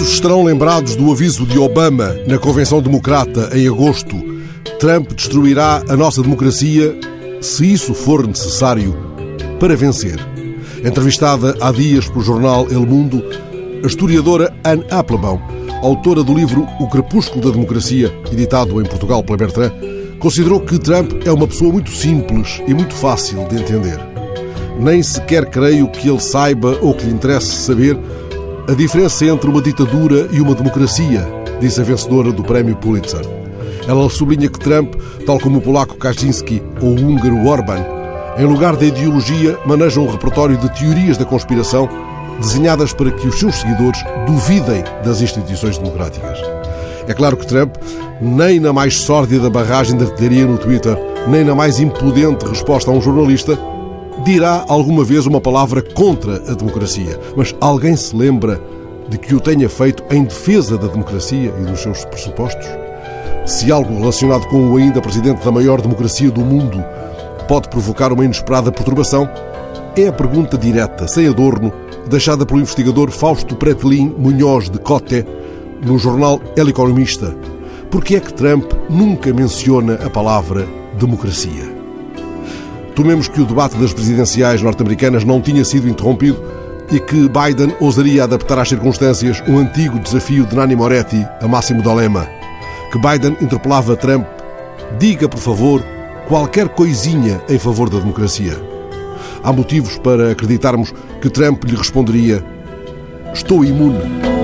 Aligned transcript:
estarão 0.00 0.44
lembrados 0.44 0.96
do 0.96 1.10
aviso 1.10 1.44
de 1.44 1.58
Obama 1.58 2.14
na 2.26 2.38
Convenção 2.38 2.80
Democrata 2.80 3.50
em 3.56 3.68
agosto. 3.68 4.16
Trump 4.78 5.12
destruirá 5.12 5.82
a 5.88 5.96
nossa 5.96 6.22
democracia 6.22 6.98
se 7.40 7.72
isso 7.72 7.94
for 7.94 8.26
necessário 8.26 8.96
para 9.58 9.76
vencer. 9.76 10.18
Entrevistada 10.84 11.56
há 11.60 11.70
dias 11.70 12.08
pelo 12.08 12.22
jornal 12.22 12.66
El 12.70 12.86
Mundo, 12.86 13.22
a 13.82 13.86
historiadora 13.86 14.52
Anne 14.64 14.84
Applebaum, 14.90 15.40
autora 15.82 16.22
do 16.22 16.34
livro 16.34 16.66
O 16.80 16.88
Crepúsculo 16.88 17.44
da 17.44 17.50
Democracia, 17.50 18.12
editado 18.32 18.80
em 18.80 18.84
Portugal 18.84 19.22
pela 19.22 19.38
Bertrand, 19.38 19.72
considerou 20.18 20.60
que 20.60 20.78
Trump 20.78 21.12
é 21.24 21.32
uma 21.32 21.46
pessoa 21.46 21.72
muito 21.72 21.90
simples 21.90 22.62
e 22.66 22.74
muito 22.74 22.94
fácil 22.94 23.46
de 23.48 23.60
entender. 23.60 23.98
Nem 24.78 25.02
sequer 25.02 25.46
creio 25.46 25.88
que 25.88 26.08
ele 26.08 26.20
saiba 26.20 26.78
ou 26.80 26.94
que 26.94 27.04
lhe 27.04 27.12
interesse 27.12 27.50
saber 27.50 27.98
a 28.68 28.74
diferença 28.74 29.24
entre 29.26 29.50
uma 29.50 29.60
ditadura 29.60 30.28
e 30.30 30.40
uma 30.40 30.54
democracia, 30.54 31.26
disse 31.60 31.80
a 31.80 31.84
vencedora 31.84 32.30
do 32.30 32.44
prémio 32.44 32.76
Pulitzer. 32.76 33.22
Ela 33.88 34.08
sublinha 34.08 34.48
que 34.48 34.58
Trump, 34.58 34.94
tal 35.26 35.40
como 35.40 35.58
o 35.58 35.60
polaco 35.60 35.96
Kaczynski 35.96 36.62
ou 36.80 36.90
o 36.90 36.94
húngaro 36.94 37.44
Orban, 37.44 37.84
em 38.38 38.44
lugar 38.44 38.76
da 38.76 38.86
ideologia, 38.86 39.58
maneja 39.66 40.00
um 40.00 40.08
repertório 40.08 40.56
de 40.56 40.72
teorias 40.78 41.18
da 41.18 41.24
conspiração 41.24 41.88
desenhadas 42.40 42.92
para 42.92 43.10
que 43.10 43.26
os 43.26 43.38
seus 43.38 43.56
seguidores 43.56 44.02
duvidem 44.26 44.84
das 45.04 45.20
instituições 45.20 45.76
democráticas. 45.78 46.38
É 47.08 47.14
claro 47.14 47.36
que 47.36 47.46
Trump, 47.46 47.74
nem 48.20 48.60
na 48.60 48.72
mais 48.72 48.96
sórdida 49.00 49.50
barragem 49.50 49.96
de 49.96 50.04
artilharia 50.04 50.46
no 50.46 50.56
Twitter, 50.56 50.96
nem 51.26 51.44
na 51.44 51.54
mais 51.54 51.80
impudente 51.80 52.46
resposta 52.46 52.90
a 52.90 52.94
um 52.94 53.02
jornalista, 53.02 53.58
dirá 54.24 54.64
alguma 54.68 55.04
vez 55.04 55.26
uma 55.26 55.40
palavra 55.40 55.82
contra 55.82 56.36
a 56.50 56.54
democracia. 56.54 57.18
Mas 57.36 57.54
alguém 57.60 57.96
se 57.96 58.14
lembra 58.14 58.60
de 59.08 59.18
que 59.18 59.34
o 59.34 59.40
tenha 59.40 59.68
feito 59.68 60.02
em 60.10 60.24
defesa 60.24 60.78
da 60.78 60.86
democracia 60.86 61.52
e 61.60 61.64
dos 61.64 61.80
seus 61.80 62.04
pressupostos? 62.04 62.66
Se 63.44 63.72
algo 63.72 63.98
relacionado 63.98 64.46
com 64.46 64.70
o 64.70 64.76
ainda 64.76 65.00
presidente 65.00 65.44
da 65.44 65.50
maior 65.50 65.80
democracia 65.80 66.30
do 66.30 66.42
mundo 66.42 66.82
pode 67.48 67.68
provocar 67.68 68.12
uma 68.12 68.24
inesperada 68.24 68.70
perturbação, 68.70 69.28
é 69.96 70.06
a 70.06 70.12
pergunta 70.12 70.56
direta, 70.56 71.08
sem 71.08 71.26
adorno, 71.26 71.72
deixada 72.08 72.46
pelo 72.46 72.60
investigador 72.60 73.10
Fausto 73.10 73.56
Pretelin 73.56 74.14
Munhoz 74.16 74.70
de 74.70 74.78
Cote 74.78 75.26
no 75.84 75.98
jornal 75.98 76.40
El 76.56 76.68
Economista. 76.68 77.36
Por 77.90 78.04
que 78.04 78.16
é 78.16 78.20
que 78.20 78.32
Trump 78.32 78.72
nunca 78.88 79.34
menciona 79.34 79.94
a 79.94 80.08
palavra 80.08 80.66
democracia? 80.98 81.81
Tomemos 82.94 83.26
que 83.26 83.40
o 83.40 83.46
debate 83.46 83.76
das 83.78 83.92
presidenciais 83.92 84.60
norte-americanas 84.60 85.24
não 85.24 85.40
tinha 85.40 85.64
sido 85.64 85.88
interrompido 85.88 86.42
e 86.90 87.00
que 87.00 87.28
Biden 87.28 87.74
ousaria 87.80 88.24
adaptar 88.24 88.58
às 88.58 88.68
circunstâncias 88.68 89.42
um 89.48 89.58
antigo 89.58 89.98
desafio 89.98 90.44
de 90.44 90.54
Nani 90.54 90.76
Moretti 90.76 91.26
a 91.40 91.48
Máximo 91.48 91.82
Dalema, 91.82 92.28
que 92.90 92.98
Biden 92.98 93.36
interpelava 93.40 93.96
Trump: 93.96 94.26
diga, 94.98 95.26
por 95.26 95.40
favor, 95.40 95.82
qualquer 96.28 96.68
coisinha 96.68 97.40
em 97.48 97.58
favor 97.58 97.88
da 97.88 97.98
democracia. 97.98 98.60
Há 99.42 99.52
motivos 99.52 99.96
para 99.98 100.32
acreditarmos 100.32 100.92
que 101.20 101.30
Trump 101.30 101.64
lhe 101.64 101.76
responderia: 101.76 102.44
estou 103.32 103.64
imune. 103.64 104.41